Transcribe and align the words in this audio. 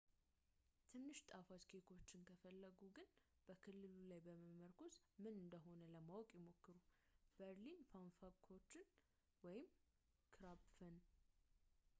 ትንሽ 0.91 1.17
ጣፋጭ 1.31 1.59
ኬክዎችን 1.71 2.23
ከፈለጉ 2.29 2.79
ግን 2.95 3.09
በክልሉ 3.47 3.93
ላይ 4.11 4.21
በመመርኮዝ 4.27 4.95
ምን 5.23 5.35
እንደ 5.43 5.53
ሆነ 5.67 5.79
ለማወቅ 5.95 6.27
ይሞክሩ 6.39 6.77
በርሊነር 7.37 7.85
ፓፋንኩቸን 7.93 8.89
ወይም 9.47 9.69
ክራፕፈን 10.37 10.97